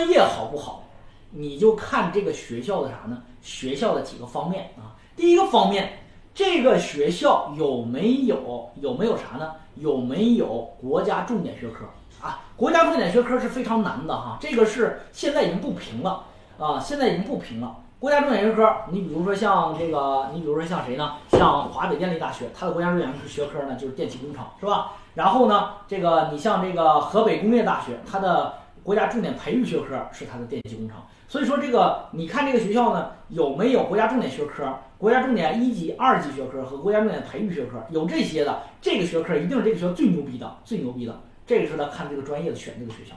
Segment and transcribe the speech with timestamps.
[0.00, 0.84] 专业好不好，
[1.28, 3.22] 你就看这个学校的啥呢？
[3.42, 4.96] 学校的几个方面啊。
[5.14, 5.92] 第一个方面，
[6.32, 9.52] 这个学校有没有有没有啥呢？
[9.74, 11.84] 有没有国家重点学科
[12.26, 12.40] 啊？
[12.56, 16.24] 国家重点学科是非常难的哈，这个是现在已经不评了
[16.58, 17.76] 啊，现在已经不评了。
[17.98, 21.16] 国家重点学科，你比如说像这个，你比如说像谁呢？
[21.32, 24.92] 像华北电力大学，它的国家重点学科呢就是电气工程，是吧？
[25.12, 30.96] 然后呢，这个你像这个河北工业大学，它的国家重点培育学科是它的电气工程。
[31.28, 34.72] 所以说这个，你看这个学校呢有没有国家重点学科？
[34.98, 41.20] 国家重点一级、二级学科和国家重点培育学科有这些的，这个学科一定是这个学校最牛逼的，最牛逼的。
[41.46, 43.14] 这个是他看这个专业的选这个学校。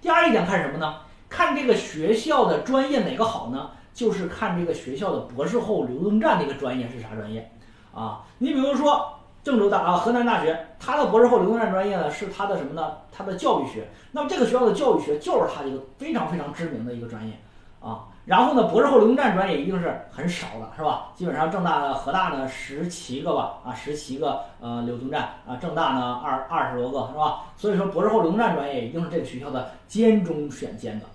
[0.00, 0.96] 第二一点看什么呢？
[1.28, 3.70] 看这个学校的专业哪个好呢？
[3.92, 7.50] 就是看这个学校的博士后流动站这个专业是啥专业，
[7.94, 12.94] 啊，你比如说郑州大啊河南大学，它的博士后流动站专业呢是它的什么呢？
[13.12, 13.88] 它的教育学。
[14.10, 17.32] 那么这个学校的教育学就是它一个非常非常知名的一个专业，
[17.80, 21.12] 啊，然后呢博士后流动站专业一定是很少的，是吧？
[21.14, 27.44] 基本上郑大的河大呢十七个吧，啊十七个呃流动站啊，郑大呢二二十多个，是吧？
[27.56, 31.06] 所以说博士后流动站专业一定是这个学校的尖中选尖的。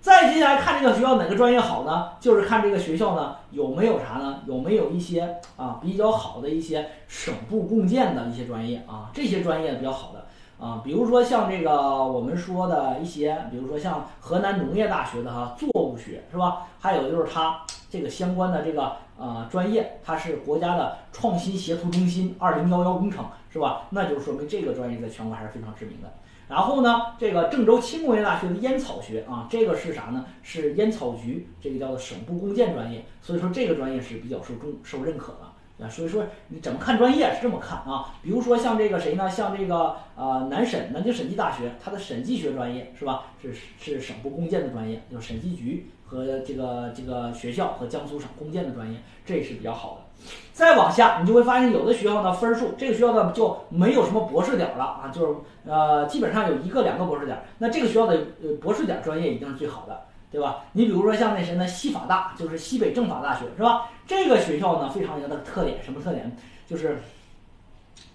[0.00, 2.12] 再接下来看这个学校哪个专业好呢？
[2.18, 4.40] 就是看这个学校呢有没有啥呢？
[4.46, 9.10] 有没有一些啊比较好的一些省部共建的一些专业啊？
[9.12, 10.24] 这些专业比较好的
[10.64, 16.66] 啊，比如说像这个我们说的一些，比如说像河南农业大学的哈作物学是吧？
[16.78, 23.82] 还有就是它这个相关的这个呃专业，它是国家的创新协同中心二零幺幺工程是吧？
[23.90, 26.10] 那就说明这个专业在全国还是非常知名的。
[26.50, 30.24] 然后呢，这个郑州轻工业大学的烟草学啊，这个是啥呢？
[30.42, 35.38] 是烟草局这个叫做省部共建专业，所以说这个专业是比较受重受认可的
[35.82, 35.88] 啊。
[35.88, 38.14] 所以说你怎么看专业是这么看啊？
[38.22, 39.28] 比如说像这个谁呢？
[39.28, 43.24] 像这个呃南审南京审计大学，它的审计学专业是吧？
[43.40, 50.24] 是是省部共建的专业，就是审计局和这个这个学校和江苏省共建的专业，这是比较好的。
[50.52, 55.34] 再往下，你就会发现有的学校呢分数，这个学校呢就没有什么博士点了啊，就是
[55.64, 57.42] 呃基本上有一个两个博士点。
[57.56, 60.64] 那这个学校的呃博士点专业一定是最好的，对吧？
[60.72, 63.90] 你比如说像那谁呢，西法大就是西北政法大学是吧？
[64.06, 66.36] 这个学校呢非常有它的特点，什么特点？
[66.68, 67.02] 就是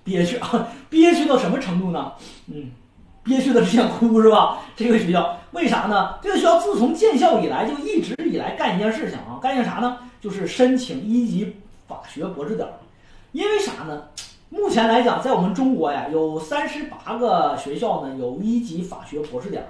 [0.04, 2.14] 憋屈啊， 憋屈到什么程度呢？
[2.48, 2.72] 嗯，
[3.24, 4.60] 憋屈的只想哭是吧？
[4.76, 6.18] 这个学校为啥呢？
[6.22, 9.98] 这个学校自从建校以来就一直以来干一件事情啊，干一件啥呢？
[10.22, 11.56] 就是申请一级。
[11.88, 12.68] 法学博士点，
[13.32, 14.06] 因为啥呢？
[14.50, 19.64] 目前来讲，在我们中国呀，有三十八个学校呢有一级法学博士点，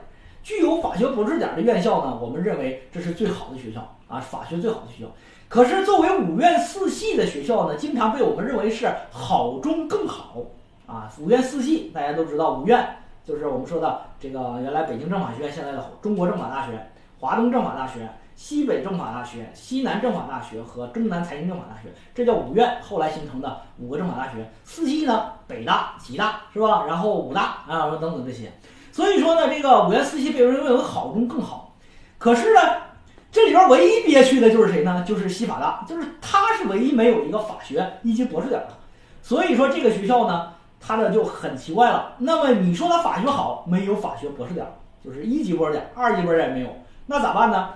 [0.45, 5.09] 具有法学博士点的院校呢，我们认为这是最好的学校啊，法学最好的学校。
[5.49, 10.35] 可是作为五院四系的学校呢，经常被我们认为是好中更好
[10.85, 11.11] 啊。
[11.19, 12.87] 五院四系大家都知道，五院
[13.25, 16.73] 就是我们说的这个原来北京政法学院，现在的中国政法大学、
[17.19, 18.07] 华东政法大学。
[18.35, 24.45] 西北政法大学、西南政法大学和中南财经政法大学，这叫五院，后来形成的五个政法大学。
[24.65, 26.83] 四系呢，北大、吉大是吧？
[26.85, 28.51] 然后武大啊等等这些。
[28.95, 31.75] 所以说呢，这个五院四系被认为好中更好。
[32.17, 32.61] 可是呢，
[33.29, 35.03] 这里边唯一憋屈的就是谁呢？
[35.05, 38.69] 就是西法大，就是它是唯一没有一个法学一级博士点的。
[39.21, 42.13] 所以说这个学校呢，它的就很奇怪了。
[42.19, 44.65] 那么你说它法学好，没有法学博士点，
[45.03, 46.69] 就是一级博士点，二级博士点也没有，
[47.05, 47.73] 那咋办呢？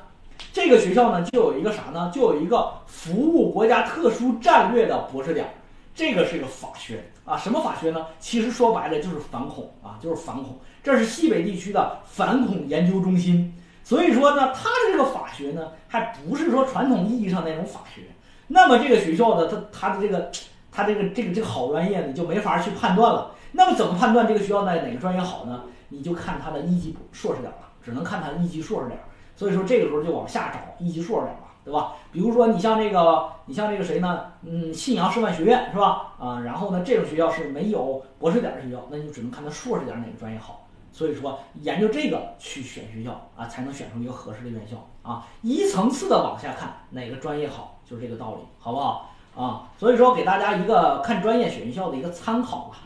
[0.54, 2.10] 这个学校呢，就有一个啥呢？
[2.16, 5.54] 就有一个服务国家特殊战略的博士点，
[6.00, 7.36] 这个是一个法学啊。
[7.36, 8.06] 什么法学呢？
[8.22, 10.58] 其实说白了就是反恐啊，就是反恐。
[10.82, 13.54] 这是西北地区的反恐研究中心。
[13.84, 18.04] 所以说呢，它的这个法学呢，还不是说传统意义上那种法学。
[18.48, 20.32] 那么这个学校的它它的这个
[20.72, 23.36] 它这个这个这个好专业，你就没法去判断了。
[23.52, 25.64] 那么怎么判断这个学校在哪个专业好呢？
[25.90, 28.98] 你就看它的一级硕士点了，只能看它的一级硕士点。
[29.36, 31.94] 所以说这个时候就往下找一级硕士点了，对吧？
[32.12, 34.26] 比如说你像这个，你像这个谁呢？
[34.42, 36.14] 嗯，信阳师范学院是吧？
[36.18, 40.66] 啊，然后呢，这种学校是没有博士点的学校，那你只能看它硕士点哪个专业好。
[40.92, 45.28] 所以说研究这个去选学校啊，才能选出一个合适的院校啊。
[45.44, 49.12] 一层次的往下看哪个专业好，就是这个道理，好不好？
[49.38, 52.78] 啊，所以说给大家一个看专业选学校的一个参考吧。